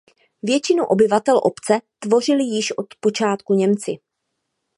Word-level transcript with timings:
Většinu 0.41 0.85
obyvatel 0.85 1.41
obce 1.43 1.81
tvořili 1.99 2.43
již 2.43 2.71
od 2.77 2.85
počátku 3.01 3.53
Němci. 3.53 3.97